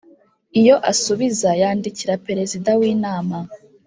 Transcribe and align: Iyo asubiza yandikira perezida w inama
Iyo 0.59 0.75
asubiza 0.91 1.49
yandikira 1.61 2.13
perezida 2.27 2.69
w 2.79 2.81
inama 2.93 3.37